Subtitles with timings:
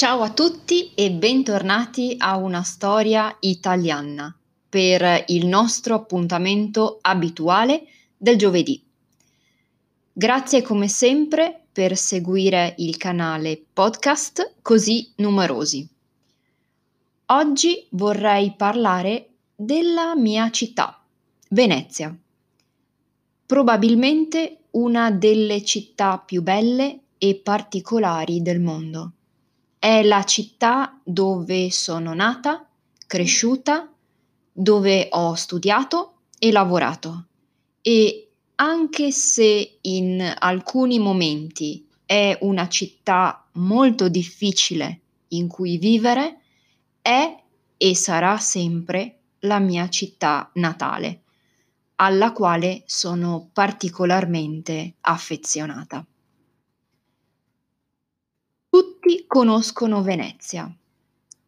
[0.00, 4.34] Ciao a tutti e bentornati a una storia italiana
[4.66, 7.86] per il nostro appuntamento abituale
[8.16, 8.82] del giovedì.
[10.10, 15.86] Grazie come sempre per seguire il canale podcast così numerosi.
[17.26, 20.98] Oggi vorrei parlare della mia città,
[21.50, 22.16] Venezia.
[23.44, 29.12] Probabilmente una delle città più belle e particolari del mondo.
[29.82, 32.68] È la città dove sono nata,
[33.06, 33.90] cresciuta,
[34.52, 37.28] dove ho studiato e lavorato
[37.80, 46.40] e anche se in alcuni momenti è una città molto difficile in cui vivere,
[47.00, 47.42] è
[47.78, 51.22] e sarà sempre la mia città natale,
[51.94, 56.04] alla quale sono particolarmente affezionata.
[58.70, 60.72] Tutti conoscono Venezia.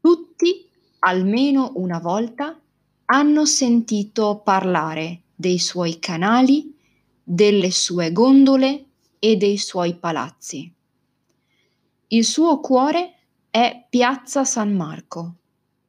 [0.01, 2.61] Tutti, almeno una volta,
[3.05, 6.77] hanno sentito parlare dei suoi canali,
[7.23, 8.87] delle sue gondole
[9.21, 10.75] e dei suoi palazzi.
[12.09, 13.15] Il suo cuore
[13.51, 15.35] è Piazza San Marco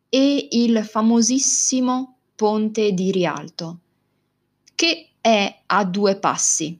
[0.09, 3.79] e il famosissimo Ponte di Rialto,
[4.75, 6.79] che è a due passi.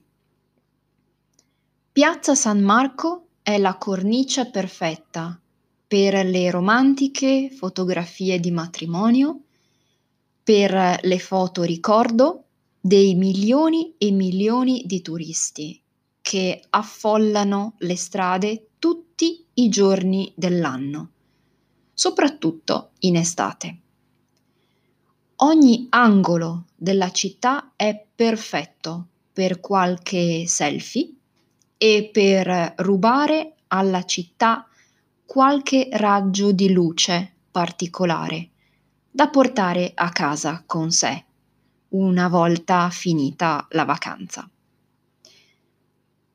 [1.90, 5.38] Piazza San Marco è la cornice perfetta
[5.86, 9.40] per le romantiche fotografie di matrimonio,
[10.42, 12.44] per le foto ricordo
[12.80, 15.78] dei milioni e milioni di turisti
[16.22, 21.10] che affollano le strade tutti i giorni dell'anno,
[21.92, 23.78] soprattutto in estate.
[25.36, 31.12] Ogni angolo della città è perfetto per qualche selfie
[31.84, 34.66] e per rubare alla città
[35.26, 38.48] qualche raggio di luce particolare
[39.10, 41.24] da portare a casa con sé
[41.88, 44.48] una volta finita la vacanza.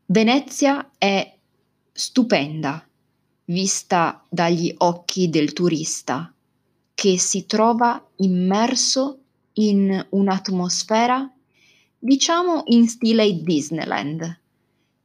[0.06, 1.36] Venezia è
[1.92, 2.88] stupenda
[3.46, 6.32] vista dagli occhi del turista
[6.94, 9.22] che si trova immerso
[9.54, 11.28] in un'atmosfera
[11.98, 14.42] diciamo in stile Disneyland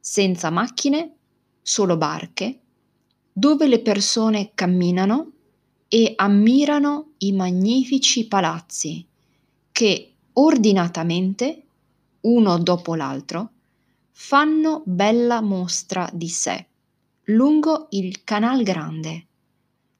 [0.07, 1.15] senza macchine,
[1.63, 2.59] solo barche,
[3.33, 5.31] dove le persone camminano
[5.87, 9.03] e ammirano i magnifici palazzi
[9.71, 11.63] che ordinatamente,
[12.21, 13.49] uno dopo l'altro,
[14.11, 16.67] fanno bella mostra di sé
[17.29, 19.25] lungo il Canal Grande,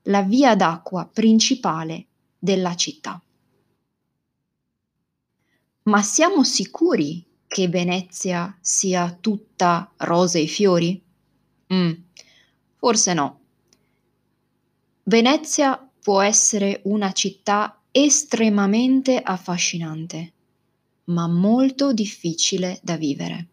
[0.04, 2.06] la via d'acqua principale
[2.38, 3.20] della città.
[5.82, 11.02] Ma siamo sicuri che Venezia sia tutta rose e fiori?
[11.74, 11.92] Mm,
[12.76, 13.40] forse no.
[15.04, 20.34] Venezia può essere una città estremamente affascinante,
[21.06, 23.48] ma molto difficile da vivere.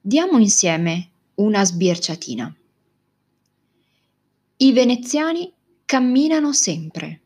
[0.00, 2.54] Diamo insieme una sbirciatina.
[4.58, 5.52] I veneziani
[5.84, 7.21] camminano sempre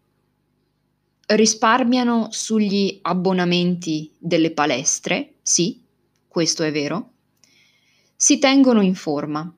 [1.26, 5.82] risparmiano sugli abbonamenti delle palestre, sì,
[6.28, 7.12] questo è vero,
[8.14, 9.52] si tengono in forma,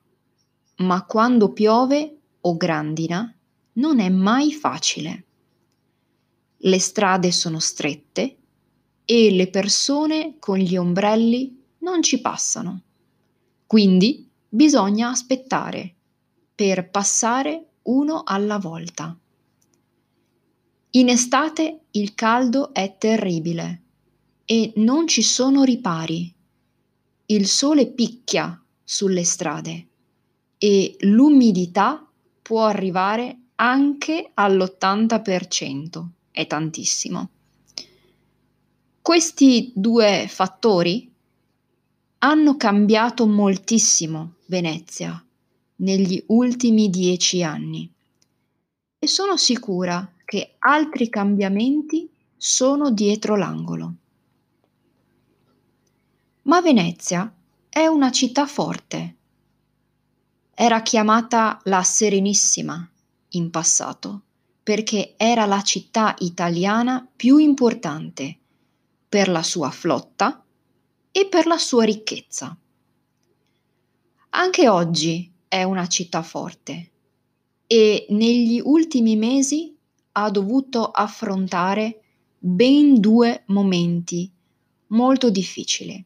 [0.76, 3.32] ma quando piove o grandina
[3.74, 5.24] non è mai facile.
[6.56, 8.36] Le strade sono strette
[9.04, 12.82] e le persone con gli ombrelli non ci passano.
[13.66, 15.94] Quindi bisogna aspettare
[16.54, 19.16] per passare uno alla volta.
[20.98, 23.82] In estate il caldo è terribile
[24.44, 26.34] e non ci sono ripari.
[27.26, 29.86] Il sole picchia sulle strade
[30.58, 32.04] e l'umidità
[32.42, 37.28] può arrivare anche all'80%, è tantissimo.
[39.00, 41.08] Questi due fattori
[42.18, 45.24] hanno cambiato moltissimo Venezia
[45.76, 47.88] negli ultimi dieci anni
[48.98, 53.94] e sono sicura che altri cambiamenti sono dietro l'angolo.
[56.42, 57.34] Ma Venezia
[57.66, 59.16] è una città forte.
[60.52, 62.86] Era chiamata la Serenissima
[63.30, 64.24] in passato
[64.62, 68.38] perché era la città italiana più importante
[69.08, 70.44] per la sua flotta
[71.10, 72.54] e per la sua ricchezza.
[74.28, 76.90] Anche oggi è una città forte
[77.66, 79.76] e negli ultimi mesi
[80.24, 82.00] ha dovuto affrontare
[82.38, 84.28] ben due momenti
[84.88, 86.04] molto difficili.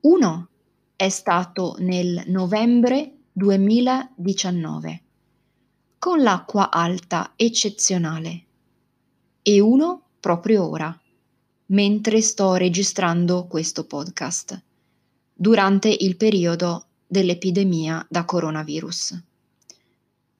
[0.00, 0.48] Uno
[0.96, 5.02] è stato nel novembre 2019
[5.98, 8.44] con l'acqua alta eccezionale
[9.42, 11.00] e uno proprio ora,
[11.66, 14.60] mentre sto registrando questo podcast,
[15.32, 19.22] durante il periodo dell'epidemia da coronavirus.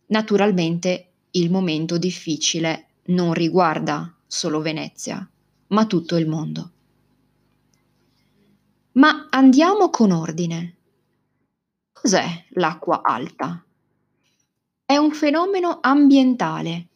[0.07, 5.29] Naturalmente il momento difficile non riguarda solo Venezia,
[5.69, 6.71] ma tutto il mondo.
[8.93, 10.77] Ma andiamo con ordine.
[11.93, 13.65] Cos'è l'acqua alta?
[14.85, 16.89] È un fenomeno ambientale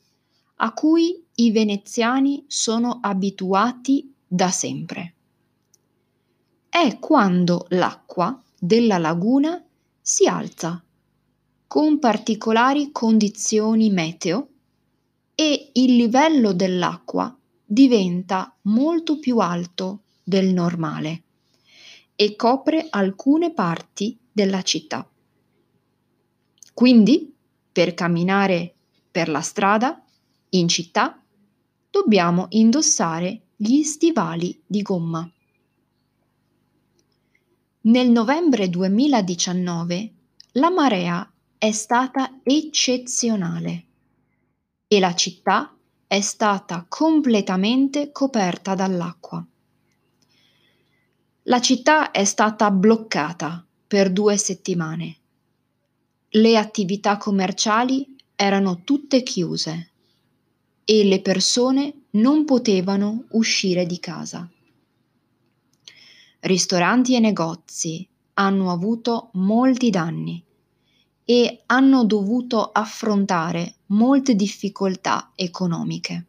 [0.56, 5.14] a cui i veneziani sono abituati da sempre.
[6.68, 9.62] È quando l'acqua della laguna
[10.00, 10.82] si alza
[11.74, 14.48] con particolari condizioni meteo
[15.34, 21.22] e il livello dell'acqua diventa molto più alto del normale
[22.14, 25.04] e copre alcune parti della città.
[26.72, 27.34] Quindi
[27.72, 28.76] per camminare
[29.10, 30.00] per la strada
[30.50, 31.20] in città
[31.90, 35.28] dobbiamo indossare gli stivali di gomma.
[37.80, 40.12] Nel novembre 2019
[40.52, 41.28] la marea
[41.64, 43.84] è stata eccezionale
[44.86, 45.74] e la città
[46.06, 49.42] è stata completamente coperta dall'acqua.
[51.44, 55.20] La città è stata bloccata per due settimane
[56.32, 59.92] le attività commerciali erano tutte chiuse
[60.84, 64.46] e le persone non potevano uscire di casa.
[66.40, 70.44] Ristoranti e negozi hanno avuto molti danni
[71.24, 76.26] e hanno dovuto affrontare molte difficoltà economiche.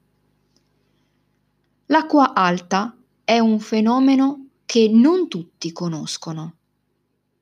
[1.88, 6.56] L'acqua alta è un fenomeno che non tutti conoscono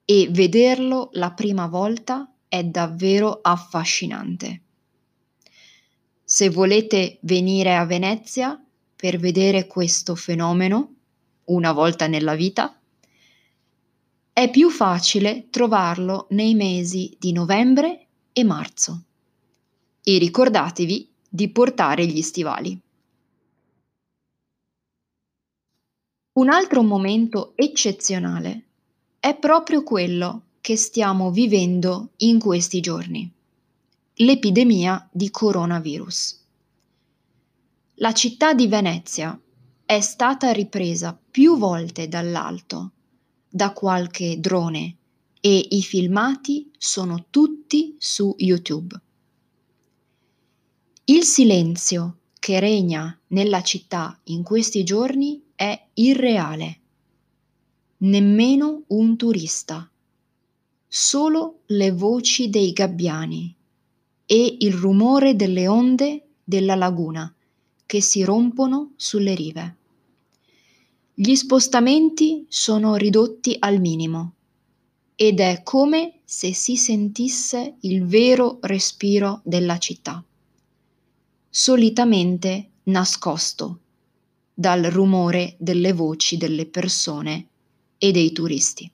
[0.05, 4.61] e vederlo la prima volta è davvero affascinante.
[6.23, 8.61] Se volete venire a Venezia
[8.95, 10.95] per vedere questo fenomeno,
[11.45, 12.77] una volta nella vita,
[14.33, 19.03] è più facile trovarlo nei mesi di novembre e marzo.
[20.03, 22.77] E ricordatevi di portare gli stivali.
[26.33, 28.63] Un altro momento eccezionale
[29.19, 33.31] è proprio quello che stiamo vivendo in questi giorni,
[34.15, 36.41] l'epidemia di coronavirus.
[37.97, 39.39] La città di Venezia
[39.85, 42.93] è stata ripresa più volte dall'alto
[43.55, 44.95] da qualche drone
[45.39, 48.99] e i filmati sono tutti su YouTube.
[51.05, 56.79] Il silenzio che regna nella città in questi giorni è irreale.
[57.97, 59.87] Nemmeno un turista
[60.87, 63.55] solo le voci dei gabbiani
[64.25, 67.31] e il rumore delle onde della laguna
[67.85, 69.77] che si rompono sulle rive.
[71.15, 74.33] Gli spostamenti sono ridotti al minimo
[75.13, 80.23] ed è come se si sentisse il vero respiro della città,
[81.47, 83.79] solitamente nascosto
[84.55, 87.47] dal rumore delle voci delle persone
[87.99, 88.91] e dei turisti.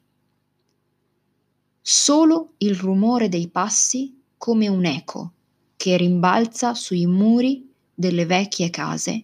[1.82, 5.32] Solo il rumore dei passi come un eco
[5.78, 9.24] che rimbalza sui muri delle vecchie case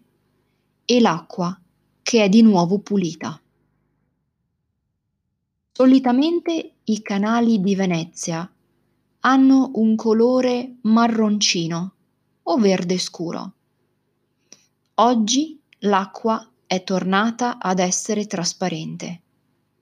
[0.86, 1.60] e l'acqua
[2.06, 3.42] che è di nuovo pulita.
[5.72, 8.48] Solitamente i canali di Venezia
[9.22, 11.94] hanno un colore marroncino
[12.44, 13.54] o verde scuro.
[14.94, 19.22] Oggi l'acqua è tornata ad essere trasparente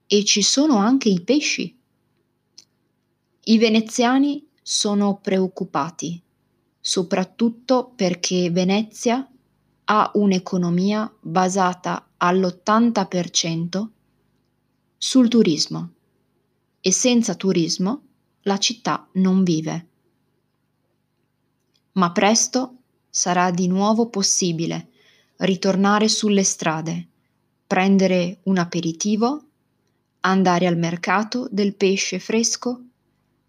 [0.08, 1.78] e ci sono anche i pesci.
[3.44, 6.24] I veneziani sono preoccupati,
[6.80, 9.28] soprattutto perché Venezia
[9.86, 13.86] ha un'economia basata all'80%
[14.98, 15.92] sul turismo
[16.80, 18.02] e senza turismo
[18.44, 19.88] la città non vive.
[21.94, 22.78] Ma presto
[23.10, 24.90] sarà di nuovo possibile
[25.38, 27.08] ritornare sulle strade,
[27.68, 29.44] prendere un aperitivo,
[30.22, 32.82] andare al mercato del pesce fresco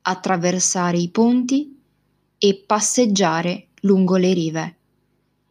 [0.02, 1.80] attraversare i ponti
[2.36, 4.76] e passeggiare lungo le rive,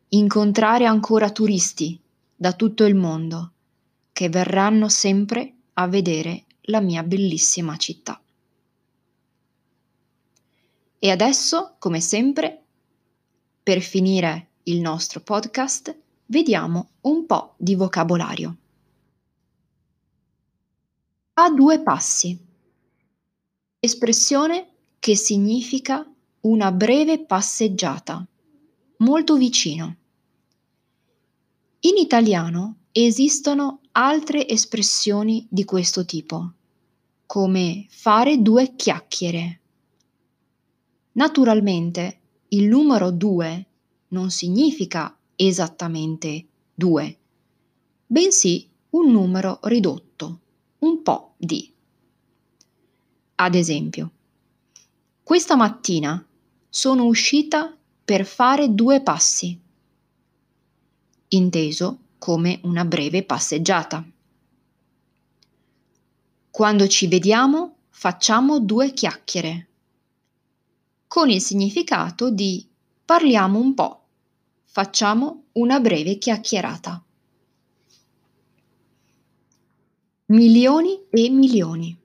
[0.09, 2.02] incontrare ancora turisti
[2.43, 3.53] da tutto il mondo
[4.11, 8.21] che verranno sempre a vedere la mia bellissima città.
[10.99, 12.63] E adesso, come sempre,
[13.63, 18.57] per finire il nostro podcast, vediamo un po' di vocabolario.
[21.35, 22.37] A due passi
[23.79, 24.67] espressione
[24.99, 26.05] che significa
[26.41, 28.27] una breve passeggiata,
[28.97, 29.95] molto vicino.
[31.85, 36.53] In italiano esistono altre espressioni di questo tipo,
[37.25, 39.59] come fare due chiacchiere.
[41.11, 43.65] Naturalmente il numero due
[44.09, 47.17] non significa esattamente due,
[48.07, 50.39] bensì un numero ridotto,
[50.79, 51.69] un po' di.
[53.35, 54.11] Ad esempio,
[55.21, 56.25] questa mattina
[56.69, 59.59] sono uscita per fare due passi,
[61.35, 64.05] inteso come una breve passeggiata.
[66.49, 69.67] Quando ci vediamo facciamo due chiacchiere,
[71.07, 72.67] con il significato di
[73.05, 74.05] parliamo un po',
[74.63, 77.03] facciamo una breve chiacchierata.
[80.27, 81.97] Milioni e milioni.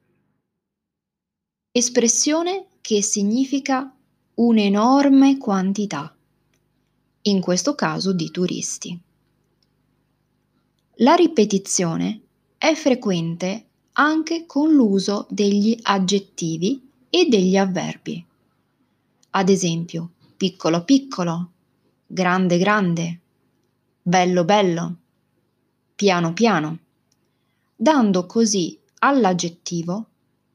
[1.71, 3.95] Espressione che significa
[4.35, 6.15] un'enorme quantità,
[7.23, 9.01] in questo caso di turisti.
[11.01, 12.23] La ripetizione
[12.59, 18.25] è frequente anche con l'uso degli aggettivi e degli avverbi.
[19.31, 21.51] Ad esempio, piccolo piccolo,
[22.05, 23.21] grande grande,
[24.03, 24.97] bello bello,
[25.95, 26.79] piano piano,
[27.77, 30.07] dando così all'aggettivo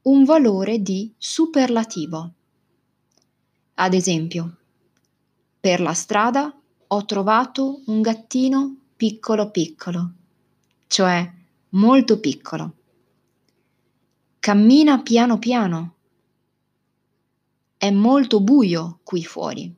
[0.02, 2.32] un valore di superlativo.
[3.76, 4.56] Ad esempio,
[5.58, 6.54] per la strada
[6.88, 10.12] ho trovato un gattino piccolo piccolo
[10.86, 11.32] cioè
[11.70, 12.74] molto piccolo.
[14.38, 15.94] Cammina piano piano.
[17.76, 19.74] È molto buio qui fuori.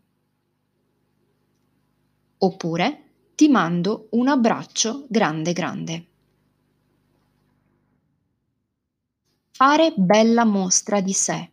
[2.39, 6.07] Oppure ti mando un abbraccio grande grande.
[9.53, 11.51] Fare bella mostra di sé.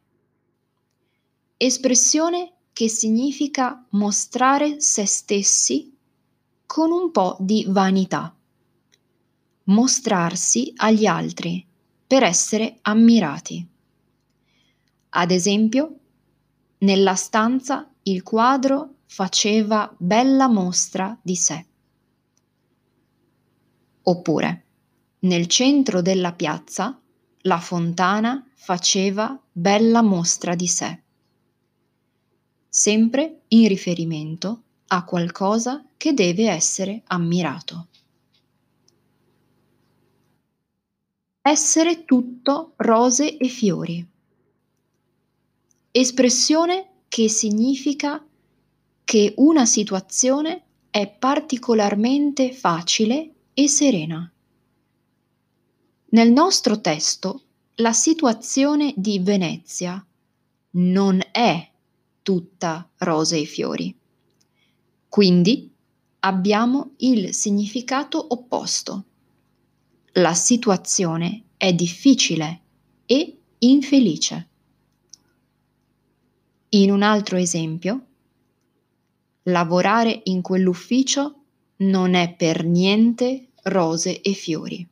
[1.55, 5.95] Espressione che significa mostrare se stessi
[6.65, 8.35] con un po' di vanità
[9.65, 11.65] mostrarsi agli altri
[12.05, 13.67] per essere ammirati.
[15.09, 15.99] Ad esempio,
[16.79, 21.65] nella stanza il quadro faceva bella mostra di sé.
[24.03, 24.65] Oppure,
[25.19, 26.99] nel centro della piazza
[27.41, 31.01] la fontana faceva bella mostra di sé.
[32.67, 37.87] Sempre in riferimento a qualcosa che deve essere ammirato.
[41.45, 44.07] Essere tutto rose e fiori.
[45.91, 48.25] Espressione che significa
[49.03, 54.31] che una situazione è particolarmente facile e serena.
[56.11, 57.41] Nel nostro testo
[57.75, 60.01] la situazione di Venezia
[60.75, 61.69] non è
[62.21, 63.93] tutta rose e fiori.
[65.09, 65.69] Quindi
[66.19, 69.07] abbiamo il significato opposto
[70.13, 72.61] la situazione è difficile
[73.05, 74.47] e infelice.
[76.69, 78.05] In un altro esempio,
[79.43, 81.35] lavorare in quell'ufficio
[81.77, 84.87] non è per niente rose e fiori.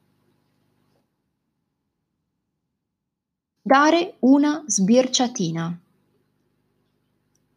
[3.62, 5.80] Dare una sbirciatina.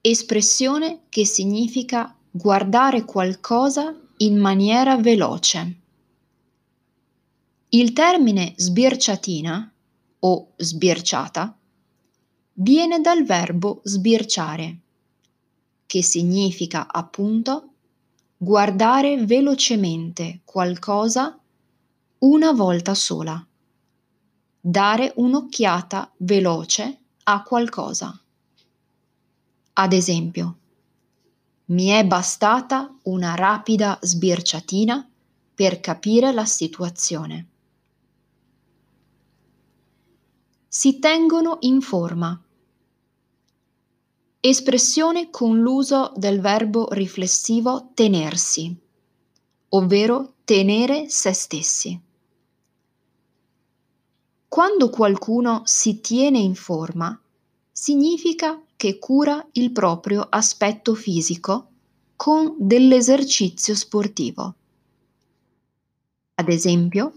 [0.02, 5.78] Espressione che significa guardare qualcosa in maniera veloce.
[7.74, 9.74] Il termine sbirciatina
[10.20, 11.58] o sbirciata
[12.52, 14.78] viene dal verbo sbirciare,
[15.84, 17.70] che significa appunto
[18.36, 21.36] guardare velocemente qualcosa
[22.18, 23.44] una volta sola,
[24.60, 28.16] dare un'occhiata veloce a qualcosa.
[29.72, 30.58] Ad esempio,
[31.66, 35.10] mi è bastata una rapida sbirciatina
[35.56, 37.48] per capire la situazione.
[40.76, 42.36] Si tengono in forma.
[44.40, 48.74] Espressione con l'uso del verbo riflessivo tenersi,
[49.68, 52.00] ovvero tenere se stessi.
[54.48, 57.16] Quando qualcuno si tiene in forma,
[57.70, 61.68] significa che cura il proprio aspetto fisico
[62.16, 64.54] con dell'esercizio sportivo.
[66.34, 67.14] Ad esempio,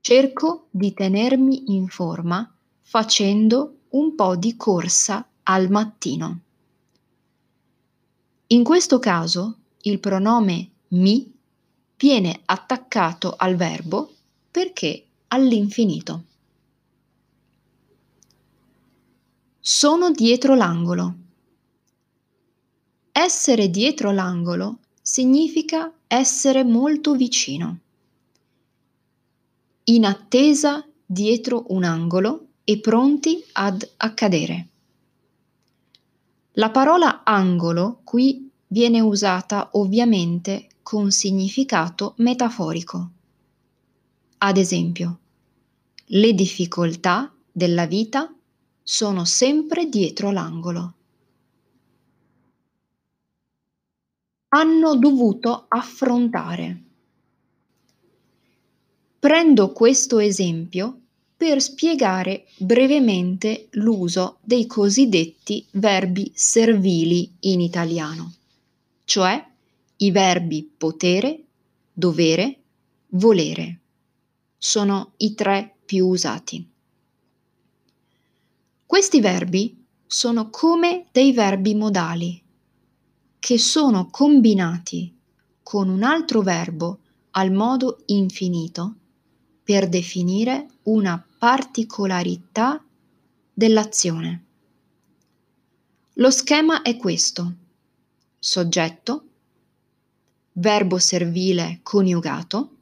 [0.00, 2.50] cerco di tenermi in forma
[2.88, 6.40] facendo un po' di corsa al mattino.
[8.48, 11.34] In questo caso il pronome mi
[11.96, 14.14] viene attaccato al verbo
[14.52, 16.24] perché all'infinito.
[19.58, 21.14] Sono dietro l'angolo.
[23.10, 27.78] Essere dietro l'angolo significa essere molto vicino.
[29.84, 34.68] In attesa dietro un angolo e pronti ad accadere.
[36.54, 43.10] La parola angolo qui viene usata ovviamente con significato metaforico.
[44.38, 45.18] Ad esempio,
[46.06, 48.34] le difficoltà della vita
[48.82, 50.94] sono sempre dietro l'angolo.
[54.48, 56.82] Hanno dovuto affrontare.
[59.20, 61.02] Prendo questo esempio
[61.36, 68.32] per spiegare brevemente l'uso dei cosiddetti verbi servili in italiano,
[69.04, 69.46] cioè
[69.98, 71.44] i verbi potere,
[71.92, 72.58] dovere,
[73.08, 73.80] volere.
[74.56, 76.66] Sono i tre più usati.
[78.86, 82.42] Questi verbi sono come dei verbi modali
[83.38, 85.14] che sono combinati
[85.62, 87.00] con un altro verbo
[87.32, 88.94] al modo infinito
[89.66, 92.80] per definire una particolarità
[93.52, 94.44] dell'azione.
[96.14, 97.52] Lo schema è questo.
[98.38, 99.24] Soggetto,
[100.52, 102.76] verbo servile coniugato,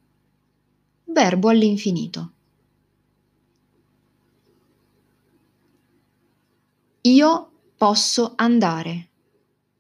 [1.05, 2.33] verbo all'infinito.
[7.01, 9.09] Io posso andare.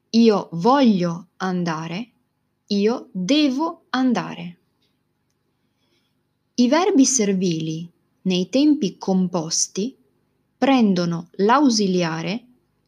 [0.08, 2.12] Io voglio andare.
[2.68, 4.58] Io devo andare.
[6.56, 7.90] I verbi servili
[8.22, 9.96] nei tempi composti
[10.56, 12.44] prendono l'ausiliare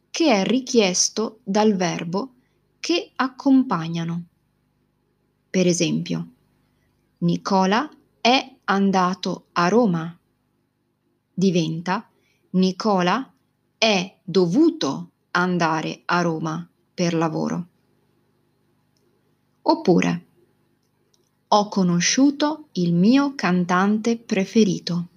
[0.09, 2.35] che è richiesto dal verbo
[2.79, 4.23] che accompagnano.
[5.49, 6.27] Per esempio,
[7.17, 7.89] Nicola
[8.21, 10.17] è andato a Roma.
[11.33, 12.09] Diventa
[12.51, 13.33] Nicola
[13.77, 17.67] è dovuto andare a Roma per lavoro.
[19.63, 20.26] Oppure
[21.49, 25.07] ho conosciuto il mio cantante preferito.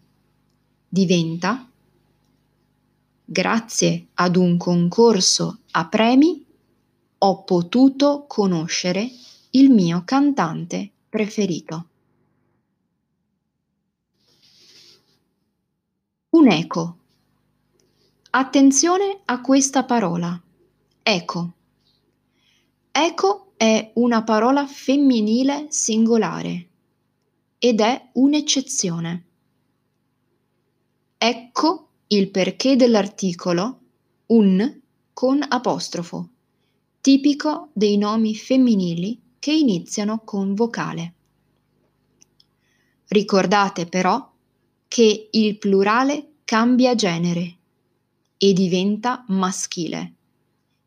[0.88, 1.68] Diventa
[3.24, 6.44] grazie ad un concorso a premi
[7.18, 9.08] ho potuto conoscere
[9.50, 11.88] il mio cantante preferito.
[16.30, 16.98] Un eco
[18.32, 20.40] Attenzione a questa parola.
[21.02, 21.52] Eco.
[22.92, 26.68] Eco è una parola femminile singolare
[27.58, 29.24] ed è un'eccezione.
[31.18, 33.80] Ecco il perché dell'articolo
[34.28, 34.80] un
[35.12, 36.30] con apostrofo,
[37.02, 41.12] tipico dei nomi femminili che iniziano con vocale.
[43.08, 44.32] Ricordate però
[44.88, 47.56] che il plurale cambia genere
[48.38, 50.14] e diventa maschile.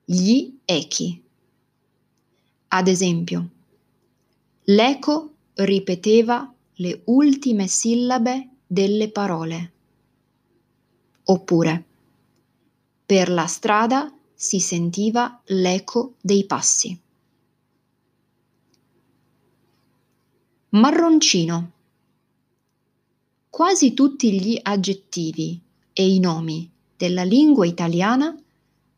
[0.06, 1.23] Gli echi.
[2.76, 3.50] Ad esempio,
[4.64, 9.72] l'eco ripeteva le ultime sillabe delle parole.
[11.26, 11.86] Oppure,
[13.06, 17.00] per la strada si sentiva l'eco dei passi.
[20.70, 21.72] Marroncino.
[23.52, 25.62] Quasi tutti gli aggettivi
[25.94, 28.36] e i nomi della lingua italiana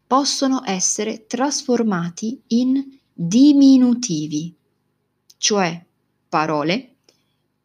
[0.08, 4.54] possono essere trasformati in diminutivi,
[5.38, 5.84] cioè
[6.28, 6.96] parole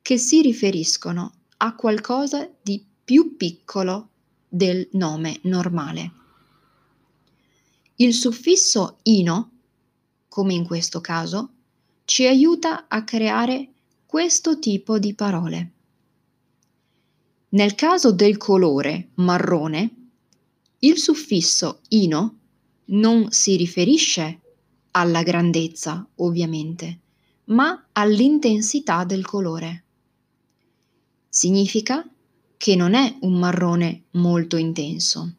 [0.00, 4.10] che si riferiscono a qualcosa di più piccolo
[4.48, 6.12] del nome normale.
[7.96, 9.50] Il suffisso ino,
[10.28, 11.50] come in questo caso,
[12.04, 13.72] ci aiuta a creare
[14.06, 15.72] questo tipo di parole.
[17.50, 19.94] Nel caso del colore marrone,
[20.78, 22.38] il suffisso ino
[22.86, 24.40] non si riferisce
[24.92, 27.00] alla grandezza, ovviamente,
[27.44, 29.84] ma all'intensità del colore.
[31.28, 32.06] Significa
[32.56, 35.34] che non è un marrone molto intenso.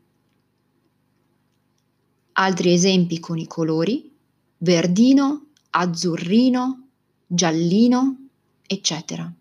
[2.33, 4.09] Altri esempi con i colori
[4.57, 6.87] verdino, azzurrino,
[7.27, 8.27] giallino,
[8.65, 9.31] eccetera.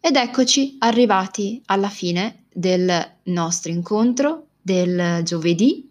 [0.00, 5.87] Ed eccoci arrivati alla fine del nostro incontro del giovedì.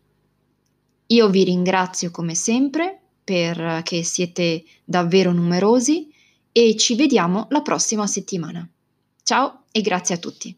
[1.08, 6.12] Io vi ringrazio come sempre perché siete davvero numerosi
[6.52, 8.68] e ci vediamo la prossima settimana.
[9.24, 10.56] Ciao e grazie a tutti.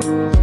[0.00, 0.39] Thank